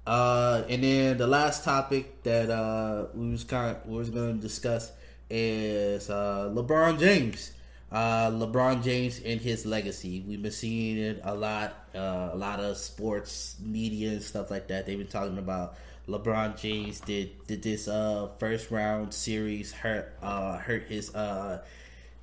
[0.07, 4.37] Uh, and then the last topic that uh, we was kind of, we was going
[4.37, 4.93] to discuss
[5.29, 7.53] is uh, LeBron James.
[7.95, 10.25] Uh, LeBron James and his legacy.
[10.27, 14.67] We've been seeing it a lot, uh, a lot of sports media and stuff like
[14.67, 14.85] that.
[14.85, 15.77] They've been talking about
[16.09, 21.63] LeBron James did did this uh, first round series hurt uh, hurt his uh,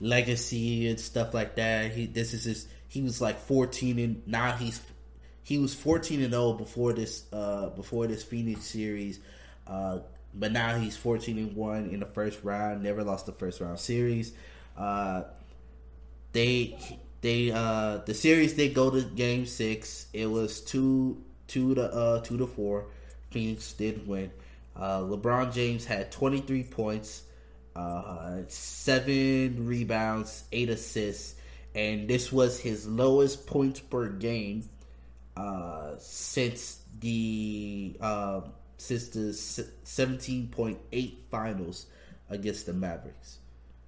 [0.01, 1.93] legacy and stuff like that.
[1.93, 4.81] He this is his he was like 14 and now he's
[5.41, 9.21] he was 14 and 0 before this uh, before this Phoenix series.
[9.65, 13.79] But now he's 14 and 1 in the first round, never lost the first round
[13.79, 14.33] series.
[14.77, 15.23] Uh,
[16.33, 16.77] they
[17.21, 20.07] they uh the series did go to game 6.
[20.13, 22.85] It was 2 2 to uh 2 to 4.
[23.31, 24.31] Phoenix did win.
[24.75, 27.23] Uh, LeBron James had 23 points,
[27.75, 31.35] uh, 7 rebounds, 8 assists,
[31.75, 34.63] and this was his lowest points per game
[35.37, 38.41] uh, since the uh,
[38.77, 41.85] since the seventeen point eight finals
[42.29, 43.37] against the Mavericks.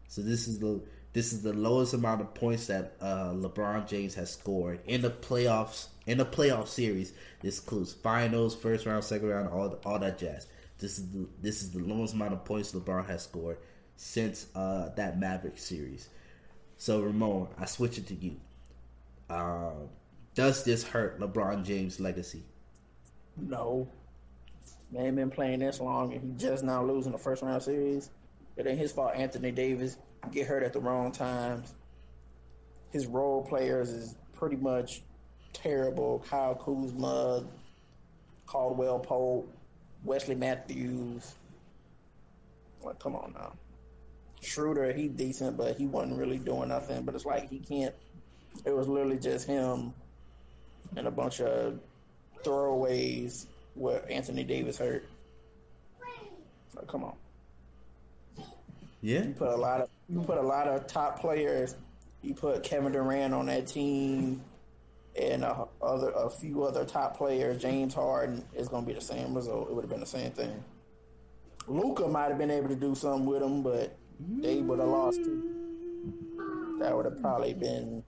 [0.07, 0.81] So this is the
[1.13, 5.11] this is the lowest amount of points that uh, LeBron James has scored in the
[5.11, 7.13] playoffs in the playoff series.
[7.41, 10.47] This includes finals, first round, second round, all all that jazz.
[10.79, 13.57] This is the this is the lowest amount of points LeBron has scored
[13.95, 16.09] since uh, that Maverick series.
[16.77, 18.37] So Ramon, I switch it to you.
[19.29, 19.89] Um,
[20.33, 22.41] does this hurt LeBron James' legacy?
[23.37, 23.87] No.
[24.91, 28.09] Man been playing this long and he just now losing the first round series.
[28.57, 29.97] It ain't his fault Anthony Davis
[30.31, 31.73] get hurt at the wrong times.
[32.91, 35.01] His role players is pretty much
[35.53, 36.23] terrible.
[36.29, 37.43] Kyle Kuzma,
[38.45, 39.51] Caldwell Pope,
[40.03, 41.35] Wesley Matthews.
[42.83, 43.53] Like, come on now.
[44.41, 47.03] Schroeder, he decent, but he wasn't really doing nothing.
[47.03, 47.95] But it's like he can't.
[48.65, 49.93] It was literally just him
[50.95, 51.79] and a bunch of
[52.43, 55.05] throwaways where Anthony Davis hurt.
[56.75, 57.15] Like, come on.
[59.01, 59.23] Yeah.
[59.23, 61.75] You put a lot of you put a lot of top players.
[62.21, 64.41] You put Kevin Durant on that team,
[65.19, 67.61] and a, other a few other top players.
[67.61, 69.69] James Harden is going to be the same result.
[69.69, 70.63] It would have been the same thing.
[71.67, 75.17] Luka might have been able to do something with him, but they would have lost.
[75.17, 76.77] Too.
[76.79, 78.03] That would have probably been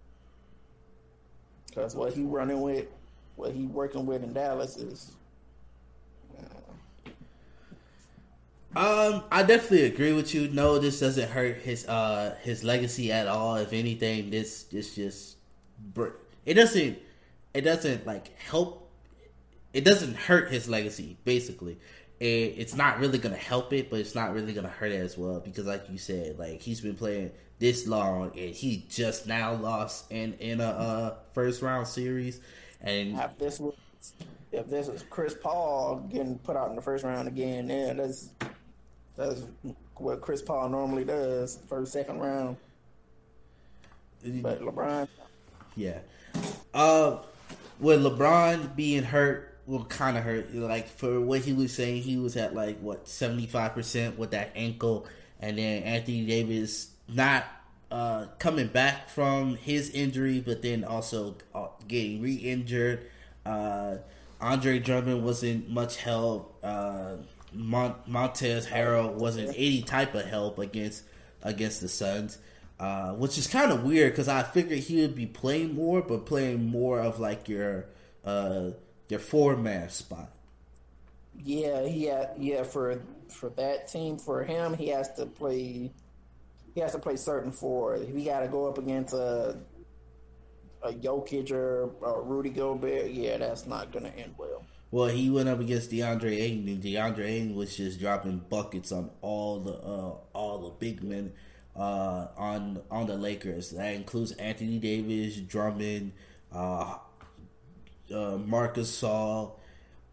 [1.68, 2.88] because what he running with,
[3.36, 5.12] what he working with in Dallas is
[8.76, 10.50] Um, I definitely agree with you.
[10.50, 13.56] No, this doesn't hurt his uh his legacy at all.
[13.56, 15.38] If anything, this this just
[16.46, 17.00] it doesn't
[17.54, 18.92] it doesn't like help.
[19.74, 21.18] It doesn't hurt his legacy.
[21.24, 21.78] Basically,
[22.20, 25.18] it, it's not really gonna help it, but it's not really gonna hurt it as
[25.18, 29.54] well because, like you said, like he's been playing this long and he just now
[29.54, 32.42] lost in in a uh, first round series,
[32.82, 33.74] and if this was
[34.52, 38.30] if this was Chris Paul getting put out in the first round again, yeah, that's
[39.16, 39.42] that's
[39.96, 42.58] what Chris Paul normally does, first, second round.
[44.24, 45.08] But LeBron,
[45.76, 46.00] yeah.
[46.74, 47.20] Uh,
[47.80, 50.54] with LeBron being hurt, will kind of hurt.
[50.54, 54.32] Like for what he was saying, he was at like what seventy five percent with
[54.32, 55.08] that ankle,
[55.40, 57.46] and then Anthony Davis not
[57.92, 63.08] uh, coming back from his injury, but then also uh, getting re injured.
[63.46, 63.98] Uh,
[64.42, 66.58] Andre Drummond wasn't much help.
[66.64, 67.18] Uh,
[67.56, 71.04] Mont- Montrezl Harrell wasn't any type of help against
[71.42, 72.38] against the Suns,
[72.80, 76.26] uh, which is kind of weird because I figured he would be playing more, but
[76.26, 77.86] playing more of like your
[78.24, 78.72] uh,
[79.10, 80.32] your four man spot.
[81.44, 82.64] Yeah, yeah, yeah.
[82.64, 85.92] For for that team, for him, he has to play.
[86.74, 87.96] He has to play certain four.
[87.96, 89.58] If he got to go up against a
[90.84, 94.64] a Jokic or a Rudy Gobert, yeah, that's not going to end well.
[94.96, 99.12] Well, he went up against DeAndre Ayton, and DeAndre Ayton was just dropping buckets on
[99.20, 101.34] all the uh, all the big men
[101.76, 103.72] uh, on on the Lakers.
[103.72, 106.14] That includes Anthony Davis, Drummond,
[106.50, 106.96] uh,
[108.10, 109.60] uh, Marc Gasol,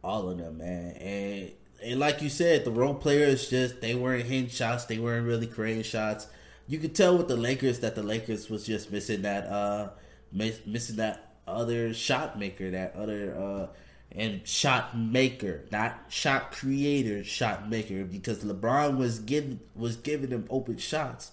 [0.02, 0.96] all of them, man.
[0.96, 1.52] And
[1.84, 5.46] and like you said, the role players just they weren't hitting shots, they weren't really
[5.46, 6.26] creating shots.
[6.66, 9.90] You could tell with the Lakers that the Lakers was just missing that uh
[10.32, 13.66] missing that other shot maker, that other uh
[14.14, 20.46] and shot maker, not shot creator, shot maker, because LeBron was giving was giving them
[20.50, 21.32] open shots,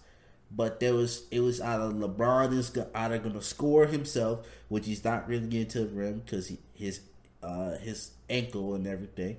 [0.49, 5.03] but there was it was either LeBron is either going to score himself, which he's
[5.03, 7.01] not really getting to the rim because his
[7.43, 9.37] uh, his ankle and everything,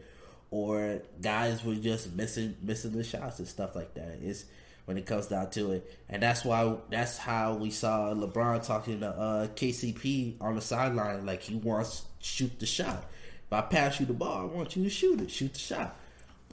[0.50, 4.18] or guys were just missing missing the shots and stuff like that.
[4.22, 4.44] It's
[4.84, 9.00] when it comes down to it, and that's why that's how we saw LeBron talking
[9.00, 13.06] to uh, KCP on the sideline, like he wants shoot the shot
[13.50, 15.96] if I pass you the ball, I want you to shoot it, shoot the shot,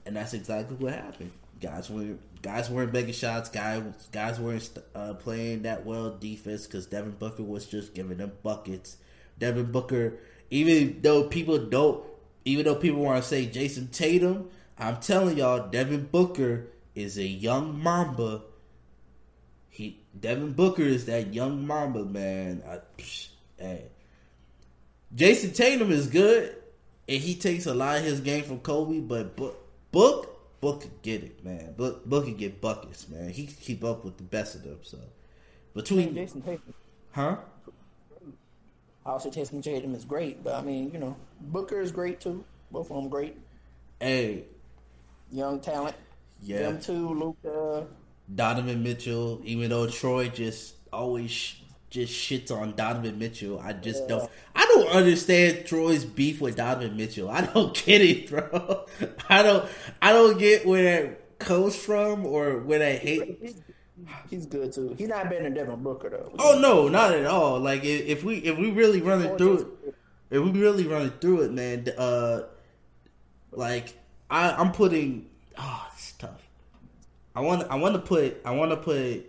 [0.07, 1.31] and that's exactly what happened.
[1.61, 3.49] Guys weren't guys weren't making shots.
[3.49, 8.31] Guys guys weren't uh, playing that well defense because Devin Booker was just giving them
[8.41, 8.97] buckets.
[9.37, 10.15] Devin Booker,
[10.49, 12.03] even though people don't,
[12.45, 17.27] even though people want to say Jayson Tatum, I'm telling y'all, Devin Booker is a
[17.27, 18.41] young Mamba.
[19.69, 22.63] He Devin Booker is that young Mamba man.
[22.67, 23.27] I, psh,
[23.59, 23.83] hey,
[25.15, 26.56] Jayson Tatum is good
[27.07, 29.57] and he takes a lot of his game from Kobe, but Book
[29.91, 31.73] Book Book could get it, man.
[31.77, 33.29] Book Book could get buckets, man.
[33.29, 34.79] He could keep up with the best of them.
[34.81, 34.97] So
[35.73, 36.73] between Jayson Tatum,
[37.11, 37.37] huh?
[39.05, 42.43] I also Tatum Tatum is great, but I mean, you know, Booker is great too.
[42.71, 43.37] Both of them great.
[43.99, 44.43] Hey,
[45.31, 45.95] young talent.
[46.41, 47.13] Yeah, them too.
[47.13, 47.87] Luka,
[48.33, 49.41] Donovan Mitchell.
[49.45, 51.55] Even though Troy just always
[51.89, 53.59] just shits on Donovan Mitchell.
[53.59, 54.07] I just yeah.
[54.07, 54.31] don't.
[54.55, 57.29] I don't understand Troy's beef with Donovan Mitchell.
[57.29, 58.85] I don't get it, bro.
[59.29, 59.69] I don't.
[60.01, 63.55] I don't get where that comes from or where that hate.
[64.29, 64.95] He's, good too.
[64.97, 66.31] He's not better than Devin Booker though.
[66.37, 67.59] Oh no, not at all.
[67.59, 69.95] Like if we if we really run it through it,
[70.29, 71.87] if we really run it through it, man.
[71.97, 72.41] Uh,
[73.51, 73.97] like
[74.29, 75.29] I I'm putting.
[75.57, 76.47] Oh, it's tough.
[77.35, 79.25] I want I want to put I want to put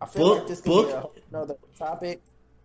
[0.00, 2.22] I feel book, like this could book, be another topic.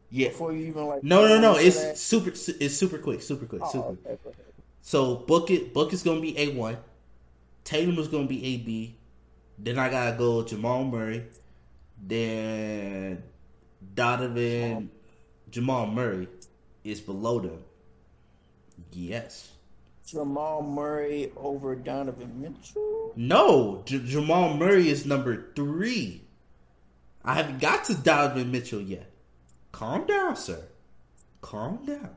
[0.10, 0.30] Yeah.
[0.30, 1.04] Before you even like.
[1.04, 1.56] No, no, no.
[1.56, 1.98] It's that.
[1.98, 2.30] super.
[2.30, 3.22] It's super quick.
[3.22, 3.62] Super quick.
[3.64, 3.88] Oh, super.
[3.88, 4.18] Okay,
[4.82, 5.74] so book it.
[5.74, 6.78] Book is gonna be a one.
[7.64, 8.98] Tatum is gonna be a B.
[9.58, 11.26] Then I gotta go Jamal Murray,
[12.02, 13.24] then
[13.94, 14.90] Donovan
[15.50, 16.28] Jamal Murray
[16.84, 17.64] is below them.
[18.92, 19.52] Yes.
[20.06, 23.14] Jamal Murray over Donovan Mitchell.
[23.16, 26.23] No, J- Jamal Murray is number three.
[27.26, 29.10] I haven't got to Donovan Mitchell yet.
[29.72, 30.64] Calm down, sir.
[31.42, 32.16] Calm down.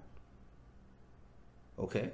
[1.78, 2.10] Okay.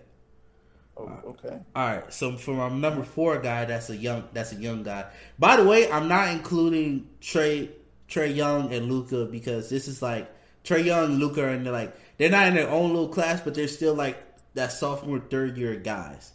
[0.96, 1.58] Oh, okay.
[1.74, 2.12] All right.
[2.12, 4.24] So for my number four guy, that's a young.
[4.32, 5.06] That's a young guy.
[5.38, 7.70] By the way, I'm not including Trae
[8.08, 10.30] Trae Young and Luka because this is like
[10.64, 13.68] Trae Young, Luka, and they're like they're not in their own little class, but they're
[13.68, 14.22] still like
[14.54, 16.32] that sophomore, third year guys.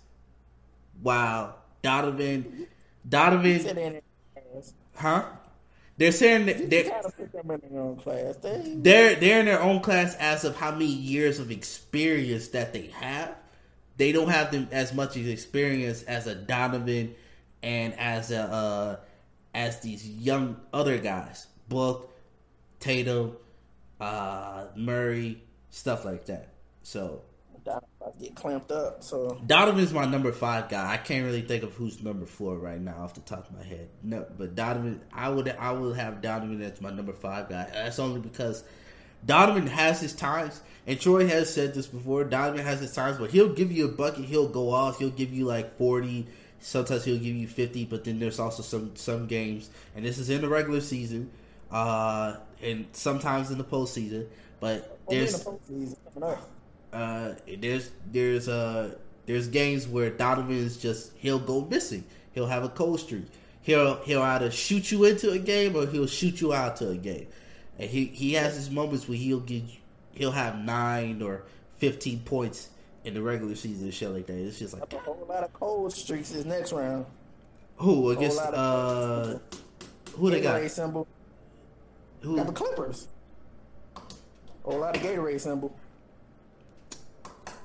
[1.04, 2.67] Wow, Donovan,
[3.08, 4.02] Donovan,
[4.96, 5.26] huh?
[5.97, 8.36] They're saying that they're gotta put them in their own class.
[8.38, 12.71] They, they're they're in their own class as of how many years of experience that
[12.71, 13.36] they have.
[13.97, 17.15] They don't have them as much experience as a Donovan
[17.63, 18.95] and as a uh,
[19.55, 22.13] as these young other guys, Book,
[22.79, 23.36] Tatum,
[23.99, 26.49] uh, Murray, stuff like that.
[26.83, 27.26] So Donovan about to
[28.19, 29.03] get clamped up.
[29.03, 30.93] So Donovan's my number five guy.
[30.93, 33.63] I can't really think of who's number four right now off the top of my
[33.63, 33.89] head.
[34.03, 37.69] No, but Donovan, I would I would have Donovan as my number five guy.
[37.73, 38.63] That's only because
[39.25, 42.23] Donovan has his times, and Troy has said this before.
[42.23, 44.25] Donovan has his times, but he'll give you a bucket.
[44.25, 44.99] He'll go off.
[44.99, 46.27] He'll give you like forty.
[46.60, 50.30] Sometimes he'll give you fifty, but then there's also some some games, and this is
[50.30, 51.30] in the regular season,
[51.71, 54.27] uh, and sometimes in the postseason.
[54.60, 56.49] But Well, there's the postseason coming up.
[56.93, 58.95] Uh, there's there's uh
[59.26, 62.04] there's games where Donovan is just he'll go missing.
[62.34, 63.26] He'll have a cold streak.
[63.62, 66.95] He'll he'll either shoot you into a game or he'll shoot you out to a
[66.95, 67.28] game.
[67.78, 69.63] And he he has his moments where he'll get
[70.13, 71.43] he'll have nine or
[71.78, 72.69] fifteen points
[73.04, 74.38] in the regular season and shit like that.
[74.38, 77.06] It's just like A whole lot of cold streaks this next round.
[77.76, 79.38] who against uh
[80.15, 81.08] who they Gatorade got symbol.
[82.21, 83.08] who Got the Clippers.
[83.95, 84.00] A
[84.71, 85.76] whole lot of Gatorade symbol.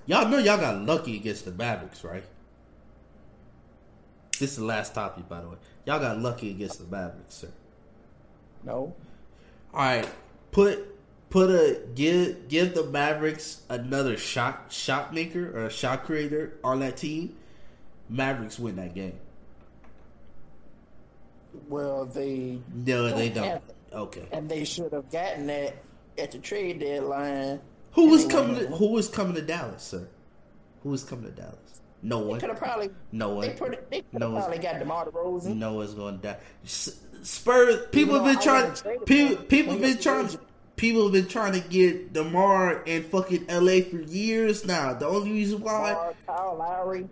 [0.07, 2.25] Y'all know y'all got lucky against the Mavericks right?
[4.39, 5.57] This is the last topic by the way.
[5.87, 7.49] Y'all got lucky against the Mavericks, sir.
[8.65, 8.95] No.
[9.75, 10.09] All right,
[10.53, 10.89] put
[11.31, 16.81] put a give give the Mavericks another shot shot maker or a shot creator on
[16.81, 17.37] that team.
[18.09, 19.19] Mavericks win that game.
[21.69, 23.45] Well, they No, they Don't don't.
[23.53, 23.63] have.
[23.93, 24.27] Okay.
[24.33, 25.75] and they should have gotten that
[26.19, 27.61] at the trade deadline.
[27.93, 28.57] Who was coming?
[28.57, 30.09] To, who was coming to Dallas, sir?
[30.83, 31.57] Who was coming to Dallas?
[32.03, 32.41] No one.
[32.41, 32.91] Could have probably.
[33.13, 33.57] No They, one.
[33.57, 35.57] put, they No probably got DeMar DeRozan.
[35.57, 36.37] No one's going to die.
[36.65, 37.87] Spurs.
[37.93, 38.73] People have been trying.
[39.05, 39.45] People.
[39.45, 40.29] People have been trying.
[40.75, 43.83] People have been trying to get DeMar in fucking L.A.
[43.83, 44.95] for years now.
[44.95, 45.91] The only reason why.
[45.91, 47.09] DeMar, Kyle Lowry.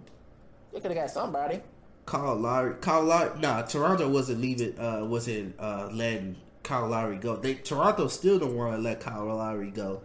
[0.72, 1.60] They could have got somebody.
[2.06, 3.38] Kyle Lowry, Kyle Lowry.
[3.38, 4.76] Nah, Toronto wasn't leaving.
[4.78, 7.36] Uh, wasn't uh letting Kyle Lowry go.
[7.36, 10.02] They Toronto still don't want to let Kyle Lowry go.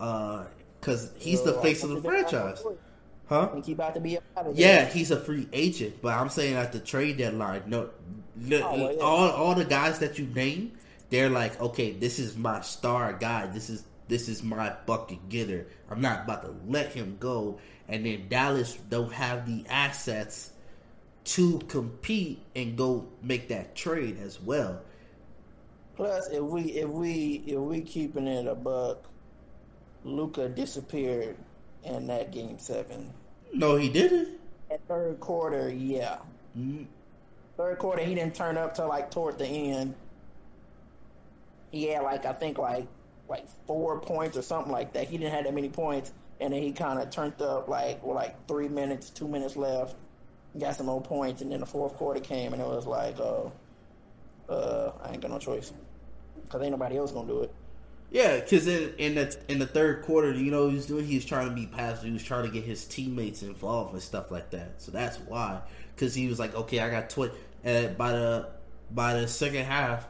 [0.00, 0.44] Uh,
[0.80, 2.62] cause he's the face of the franchise,
[3.28, 3.48] huh?
[3.48, 4.18] Think he about to be
[4.54, 7.90] Yeah, he's a free agent, but I'm saying at the trade deadline, no,
[8.36, 9.00] Oh, well, yeah.
[9.02, 10.72] all all the guys that you name,
[11.10, 13.46] they're like, okay, this is my star guy.
[13.46, 15.66] This is this is my bucket getter.
[15.90, 17.58] I'm not about to let him go.
[17.88, 20.50] And then Dallas don't have the assets
[21.24, 24.82] to compete and go make that trade as well.
[25.96, 29.04] Plus, if we if we if we keeping it a buck,
[30.04, 31.36] Luka disappeared
[31.82, 33.12] in that game seven.
[33.52, 34.40] No, he didn't.
[34.70, 36.18] At third quarter, yeah.
[36.56, 36.86] Mm,
[37.56, 39.94] Third quarter, he didn't turn up till like toward the end.
[41.70, 42.86] He had like I think like
[43.28, 45.08] like four points or something like that.
[45.08, 48.16] He didn't have that many points, and then he kind of turned up like with
[48.16, 49.94] like three minutes, two minutes left,
[50.58, 53.50] got some more points, and then the fourth quarter came, and it was like, uh,
[54.52, 55.72] uh, I ain't got no choice
[56.44, 57.54] because ain't nobody else gonna do it.
[58.14, 61.04] Yeah, because in, in the in the third quarter, you know, he was doing.
[61.04, 62.04] He was trying to be passive.
[62.04, 64.80] He was trying to get his teammates involved and stuff like that.
[64.80, 65.62] So that's why.
[65.92, 67.34] Because he was like, okay, I got twenty.
[67.64, 68.50] And by the
[68.92, 70.06] by the second half,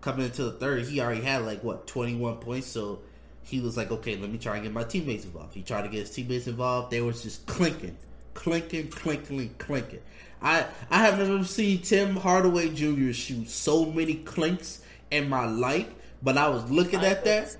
[0.00, 2.68] coming into the third, he already had like what twenty one points.
[2.68, 3.00] So
[3.42, 5.52] he was like, okay, let me try and get my teammates involved.
[5.52, 6.92] He tried to get his teammates involved.
[6.92, 7.96] They was just clinking,
[8.34, 10.02] clinking, clinking, clinking.
[10.40, 13.10] I I have never seen Tim Hardaway Jr.
[13.10, 14.80] shoot so many clinks
[15.10, 15.92] in my life.
[16.22, 17.56] But I was looking at that,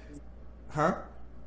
[0.71, 0.95] huh?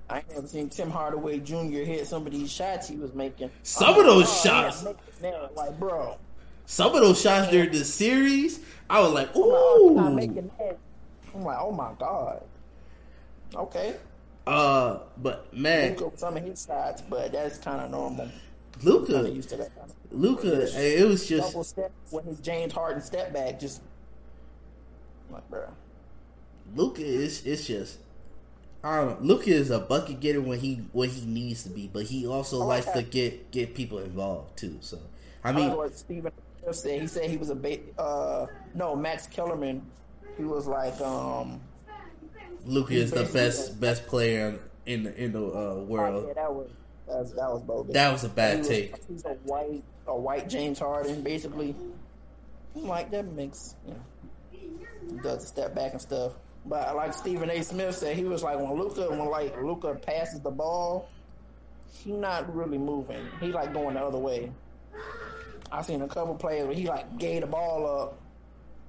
[0.10, 1.84] I ain't never seen Tim Hardaway Jr.
[1.84, 3.50] hit some of these shots he was making.
[3.64, 4.86] Some of those Oh, shots.
[5.22, 6.18] now, like bro,
[6.66, 8.60] Some of those shots during the series,
[8.90, 10.14] I was like, oh, ooh.
[10.14, 10.78] making that.
[11.34, 12.44] I'm like, oh my god.
[13.56, 13.96] Okay,
[14.48, 18.30] Uh, but man, with some of his shots, but that's kind of normal.
[18.84, 22.74] Luka, used to that kind of Luka, it was just double step with his James
[22.74, 23.60] Harden step back.
[23.60, 23.82] Just
[25.30, 25.68] like, bro,
[26.76, 28.00] Luka is it's just
[28.84, 29.28] I don't know.
[29.28, 32.62] Luka is a bucket getter when he when he needs to be, but he also
[32.62, 34.78] I likes like to get get people involved too.
[34.82, 35.00] So
[35.44, 36.34] I I mean, like what Smith
[36.72, 37.02] said.
[37.02, 39.84] He said he was a ba- uh no Max Kellerman.
[40.38, 41.62] He was like um
[42.66, 46.26] he's is the best best player in the in the uh, oh, world.
[46.28, 46.70] yeah, that was
[47.08, 47.94] that was, that was bogus.
[47.94, 48.96] That was a bad was- take.
[49.08, 51.76] He's a white a white James Harden basically.
[52.76, 56.34] I'm like that makes you know does a step back and stuff.
[56.66, 57.62] But like Stephen A.
[57.64, 61.10] Smith said, he was like when Luka when like Luka passes the ball,
[61.92, 63.26] he not really moving.
[63.40, 64.52] He like going the other way.
[65.72, 68.20] I seen a couple plays where he like gave the ball up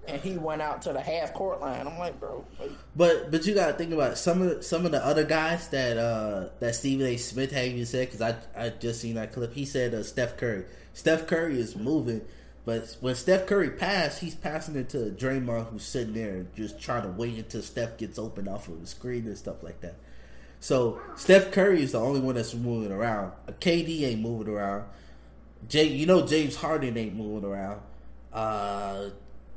[0.09, 1.87] and he went out to the half court line.
[1.87, 4.17] I'm like, bro, like, But but you gotta think about it.
[4.17, 7.17] some of some of the other guys that uh that Stephen A.
[7.17, 9.55] Smith had even said because I I just seen that clip.
[9.55, 10.65] He said uh, Steph Curry.
[10.93, 12.23] Steph Curry is moving,
[12.65, 17.03] but when Steph Curry passed, he's passing it to Draymond, who's sitting there just trying
[17.03, 19.97] to wait until Steph gets open off of the screen and stuff like that.
[20.61, 23.33] So Steph Curry is the only one that's moving around.
[23.61, 24.85] KD ain't moving around.
[25.69, 27.81] Jay, you know James Harden ain't moving around.
[28.33, 29.11] Uh,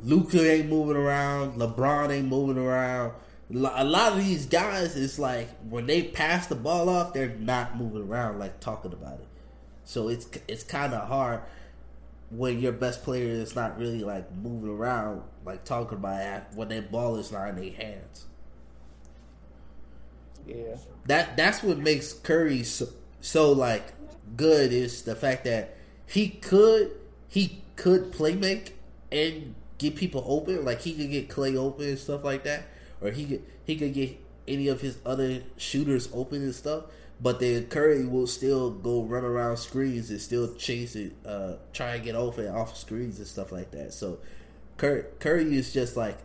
[0.04, 1.60] Luka ain't moving around.
[1.60, 3.14] LeBron ain't moving around.
[3.54, 7.78] A lot of these guys, it's like when they pass the ball off, they're not
[7.78, 9.28] moving around like talking about it.
[9.84, 11.42] So it's it's kind of hard
[12.38, 16.70] when your best player is not really like moving around like talking about it when
[16.70, 18.26] that ball is not in their hands.
[20.48, 20.76] yeah.
[21.06, 22.88] That that's what makes Curry so,
[23.22, 23.94] so like
[24.36, 25.78] good is the fact that
[26.08, 26.92] he could
[27.28, 28.76] he could play make
[29.12, 32.64] and get people open like he could get Clay open and stuff like that
[33.02, 36.86] or he could he could get any of his other shooters open and stuff
[37.22, 41.96] but then Curry will still go run around screens and still chase it uh try
[41.96, 43.94] and get off open off screens and stuff like that.
[43.94, 44.20] So
[44.78, 46.20] Curry, Curry is just like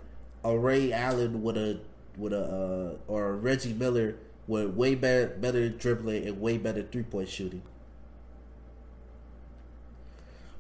[0.45, 1.81] a Ray Allen with a
[2.17, 4.17] with a uh, or a Reggie Miller
[4.47, 7.63] with way better better dribbling and way better three point shooting.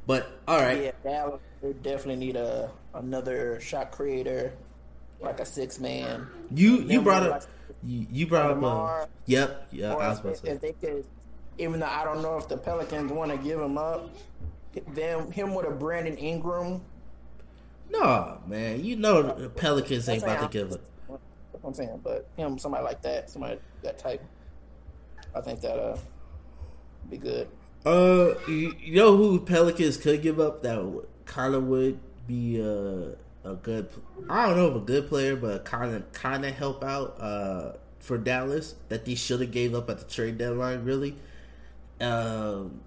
[0.06, 4.54] But all right, Yeah, Dallas they definitely need a another shot creator,
[5.20, 6.26] like a six man.
[6.50, 7.42] you you brought up
[7.82, 8.62] you, you brought up.
[8.62, 10.48] Uh, yep, yeah, I was about to say.
[10.52, 11.04] if they could,
[11.58, 14.10] even though I don't know if the Pelicans want to give him up,
[14.94, 16.82] them him with a Brandon Ingram.
[17.90, 21.20] No, man, you know the Pelicans ain't about to give up.
[21.62, 24.22] I'm saying, but him, somebody like that, somebody that type,
[25.34, 25.98] I think that uh
[27.08, 27.48] be good.
[27.84, 33.16] Uh, you, you know who Pelicans could give up that kind of would be uh,
[33.44, 33.88] a good.
[34.28, 37.72] I don't know if a good player, but kind of kind of help out uh,
[37.98, 40.84] for Dallas that they should have gave up at the trade deadline.
[40.84, 41.16] Really,
[42.00, 42.80] um,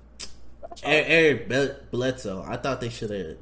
[0.84, 1.50] Eric,
[1.92, 2.44] Bledsoe.
[2.48, 3.38] I thought they should have.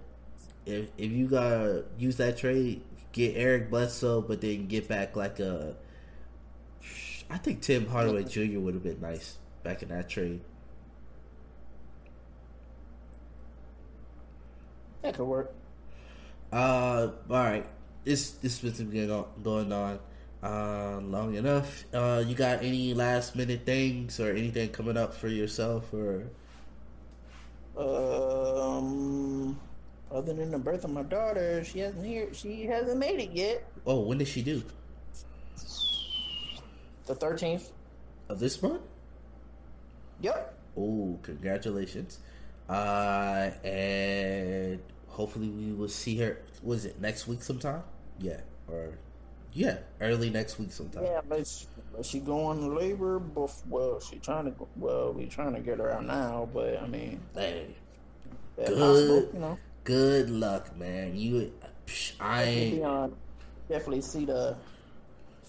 [0.66, 2.82] If if you gotta use that trade,
[3.12, 5.76] get Eric Bledsoe, but then get back like a.
[7.30, 8.60] I think Tim Hardaway Jr.
[8.60, 10.42] would have been nice back in that trade.
[15.02, 15.54] That could work.
[16.52, 17.66] Uh, all right.
[18.04, 19.08] This this has been
[19.44, 20.00] going on,
[20.44, 21.86] uh, long enough.
[21.94, 26.28] Uh, you got any last minute things or anything coming up for yourself or?
[27.78, 29.58] Um,
[30.12, 32.34] other than the birth of my daughter, she hasn't here.
[32.34, 33.64] She hasn't made it yet.
[33.86, 34.64] Oh, when did she do?
[37.06, 37.72] The thirteenth.
[38.30, 38.82] Of this month?
[40.22, 40.58] Yep.
[40.78, 42.20] Oh, congratulations!
[42.70, 44.80] Uh, and
[45.22, 46.40] hopefully we will see her.
[46.64, 47.84] Was it next week sometime?
[48.20, 48.98] Yeah, or
[49.54, 51.04] yeah, early next week sometime.
[51.06, 53.22] Yeah, but she, but she going to labor.
[53.70, 54.54] Well, she trying to.
[54.76, 57.76] Well, we trying to get her out now, but I mean, Hey,
[58.58, 58.78] Good.
[58.78, 59.30] possible.
[59.34, 61.16] You know, good luck, man.
[61.16, 61.52] You,
[61.86, 62.84] psh, I ain't.
[62.84, 63.16] on.
[63.70, 64.56] Definitely see the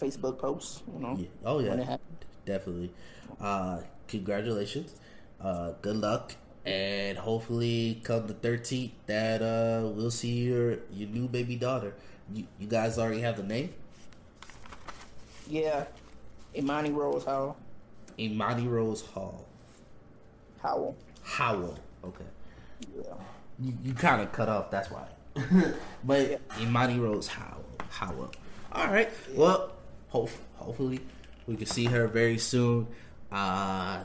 [0.01, 0.83] Facebook posts.
[0.93, 1.17] You know.
[1.19, 1.29] Yeah.
[1.45, 2.01] Oh When yeah, it
[2.45, 2.93] definitely.
[3.41, 4.93] Uh, congratulations.
[5.41, 11.29] Uh, good luck, and hopefully, come the thirteenth, that uh, we'll see your your new
[11.29, 11.95] baby daughter.
[12.33, 13.75] You, you guys already have the name,
[15.49, 15.85] Yeah.
[16.57, 17.57] Imani Rose Howell.
[18.19, 19.45] Imani Rose Hall
[20.63, 20.97] Howell.
[21.23, 21.79] Howell.
[22.05, 22.25] Okay,
[22.97, 23.15] Yeah.
[23.59, 24.71] you, you kind of cut off.
[24.71, 25.07] That's why.
[26.05, 27.65] but Imani Rose Howell.
[27.91, 28.31] Howell.
[28.73, 29.11] All right.
[29.35, 29.73] Well,
[30.09, 31.01] hope, hopefully,
[31.47, 32.87] we can see her very soon.
[33.31, 34.05] Uh,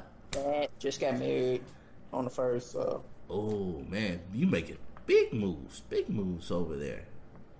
[0.79, 1.61] just got married
[2.13, 2.71] on the first.
[2.71, 7.03] So Oh man, you making big moves, big moves over there.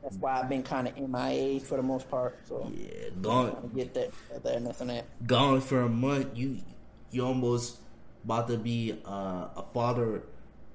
[0.04, 2.40] that's why I've been kind of MIA for the most part.
[2.48, 5.06] So Yeah, gone, get that, that, that, and this and that.
[5.26, 6.38] gone for a month.
[6.38, 6.58] You,
[7.12, 7.80] you almost
[8.24, 10.24] about to be uh, a father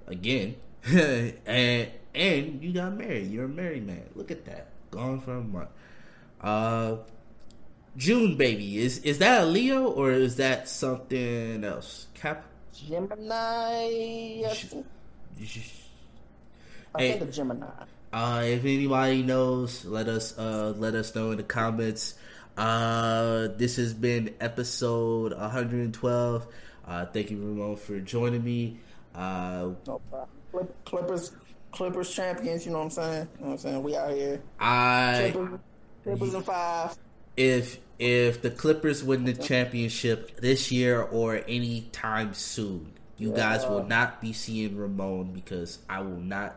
[0.07, 3.31] again, and and you got married.
[3.31, 4.05] You're a married man.
[4.15, 4.69] Look at that.
[4.91, 5.71] Gone for a month.
[6.41, 6.97] Uh,
[7.97, 12.07] June baby is is that a Leo or is that something else?
[12.15, 12.45] Cap.
[12.73, 14.45] Gemini.
[14.45, 14.87] I think,
[16.95, 17.13] I Hey.
[17.19, 17.67] think a Gemini.
[18.13, 22.15] Uh, if anybody knows, let us uh let us know in the comments.
[22.57, 26.47] Uh, this has been episode 112.
[26.87, 28.77] Uh, thank you, Ramon, for joining me.
[29.15, 30.69] Uh, No problem.
[30.85, 31.33] Clippers,
[31.73, 32.67] Clippers champions.
[32.67, 33.29] You know what I'm saying?
[33.39, 33.83] You know what I'm saying?
[33.83, 34.43] We out here.
[34.61, 35.61] I Clippers,
[36.05, 36.97] Clippers in five.
[37.37, 43.65] If if the Clippers win the championship this year or any time soon, you guys
[43.65, 46.57] will not be seeing Ramon because I will not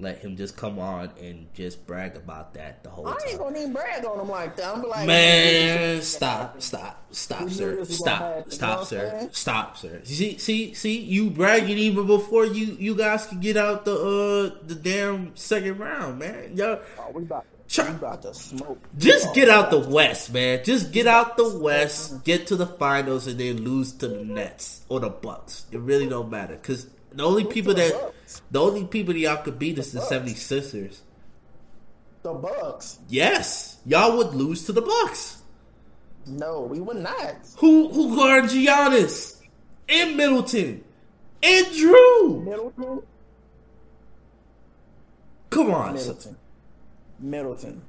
[0.00, 3.58] let him just come on and just brag about that the whole I ain't gonna
[3.58, 4.76] even brag on him like that.
[4.76, 10.00] I'm like, Man, stop, stop, stop, sir, stop, stop, sir, stop, sir.
[10.04, 14.66] See, see, see, you bragging even before you you guys can get out the uh
[14.66, 16.56] the damn second round, man.
[16.56, 17.46] Y'all Oh, we about,
[17.78, 18.78] About to smoke.
[18.98, 20.62] just get out the West, man.
[20.64, 24.84] Just get out the West, get to the finals, and then lose to the Nets
[24.88, 25.66] or the Bucks.
[25.72, 28.12] It really don't matter because the only people that
[28.50, 30.12] the only people that y'all could beat is the Bucks.
[30.12, 30.98] 76ers.
[32.22, 32.98] The Bucks.
[33.08, 35.42] Yes, y'all would lose to the Bucks.
[36.26, 37.36] No, we would not.
[37.58, 39.40] Who who guard Giannis
[39.88, 40.84] and Middleton
[41.42, 42.44] and Jrue?
[42.44, 43.02] Middleton.
[45.50, 45.94] Come on.
[45.94, 46.36] Middleton.
[47.24, 47.82] Middleton.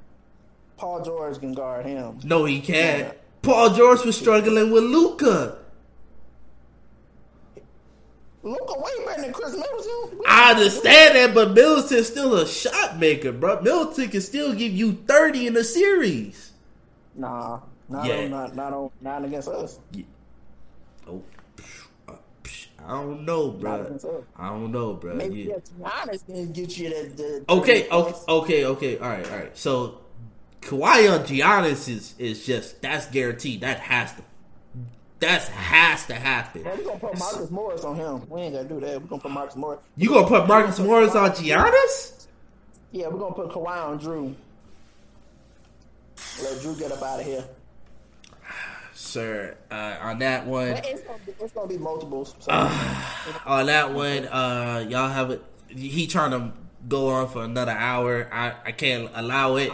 [0.76, 2.18] Paul George can guard him.
[2.24, 3.14] no, he can't.
[3.42, 5.58] Paul George was struggling with Luka.
[8.42, 10.20] Luka way better than Khris Middleton.
[10.26, 13.60] I understand that, but Middleton's still a shot maker, bro.
[13.60, 16.52] Middleton can still give you thirty in a series.
[17.14, 18.18] Nah, not Yeah.
[18.24, 19.78] on, not not on, not against us.
[21.08, 21.85] Oh, uh, psh,
[22.86, 23.98] I don't know, bro.
[24.36, 25.14] I don't know, bro.
[25.14, 25.56] Maybe Yeah.
[25.80, 27.16] Giannis can get you that.
[27.16, 28.98] the Okay, okay, okay, okay.
[28.98, 29.58] All right, all right.
[29.58, 29.98] So
[30.60, 33.62] Kawhi on Giannis is is just that's guaranteed.
[33.62, 34.22] That has to
[35.20, 36.62] that has to happen.
[36.62, 38.28] Man, we gonna put Marcus Morris on him.
[38.28, 39.00] We ain't gonna do that.
[39.02, 39.80] We're gonna put Marcus Morris.
[39.96, 42.26] You gonna put Marcus Morris on Giannis?
[42.92, 44.34] Yeah, we're gonna put Kawhi on Jrue.
[46.42, 47.44] Let Jrue get up out of here.
[48.96, 52.34] Sir, uh, on that one, It's gonna be, it's gonna be multiples.
[52.40, 52.50] So,
[53.46, 55.42] on that one, uh, y'all have it.
[55.68, 56.52] He trying to
[56.88, 58.26] go on for another hour.
[58.32, 59.70] I, I can't allow it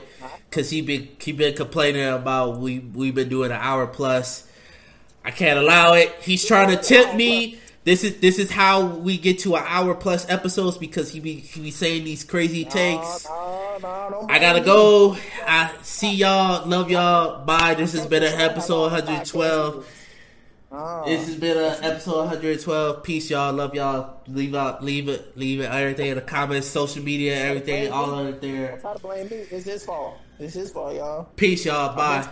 [0.50, 4.44] because he been he been complaining about we we've been doing an hour plus.
[5.24, 6.12] I can't allow it.
[6.20, 7.60] He's trying to tempt me.
[7.84, 11.34] This is this is how we get to an hour plus episodes because he be
[11.34, 13.26] he be saying these crazy takes.
[13.28, 15.16] no, no, don't I gotta go.
[15.44, 16.68] I see y'all.
[16.68, 17.44] Love y'all.
[17.44, 17.74] Bye.
[17.74, 19.84] This has been an episode 112.
[21.04, 23.02] This has been an episode 112.
[23.02, 23.52] Peace, y'all.
[23.52, 24.20] Love y'all.
[24.28, 25.64] Leave out, leave it, leave it.
[25.64, 28.78] Everything in the comments, social media, everything, all of it there.
[28.78, 29.36] Try to blame me.
[29.50, 30.18] It's his fault.
[30.38, 31.24] It's his fault, y'all.
[31.36, 31.94] Peace, y'all.
[31.96, 32.26] Bye.